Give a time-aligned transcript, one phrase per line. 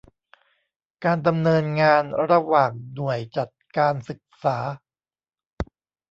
[1.03, 4.57] การดำเนินงานระหว่างหน่วยจัดการศึกษา